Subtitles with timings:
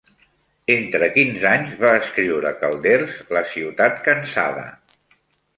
[0.75, 4.65] Entre quins anys va escriure Calders La ciutat cansada?